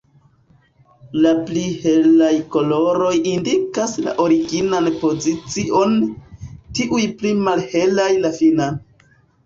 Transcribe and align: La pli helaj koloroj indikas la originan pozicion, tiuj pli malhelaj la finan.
La 1.25 1.33
pli 1.49 1.65
helaj 1.83 2.31
koloroj 2.55 3.13
indikas 3.33 3.95
la 4.07 4.17
originan 4.25 4.91
pozicion, 5.05 5.97
tiuj 6.81 7.07
pli 7.23 7.39
malhelaj 7.47 8.13
la 8.27 8.39
finan. 8.45 8.87